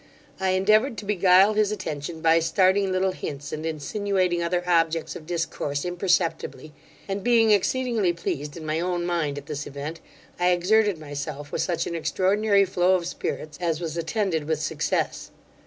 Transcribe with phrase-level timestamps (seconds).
[0.39, 5.27] I endeavoured to beguile his attention by starting little hints and insinuating other objects of
[5.27, 6.73] discourse imperceptibly;
[7.07, 9.99] and being exceedingly pleased in my own mind at this event,
[10.39, 15.29] I exerted myself with such an extraordinary flow of spirits as was attended with success.